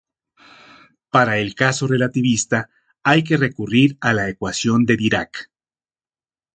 [1.11, 2.71] Para el caso relativista
[3.03, 5.51] hay que recurrir a la ecuación de Dirac.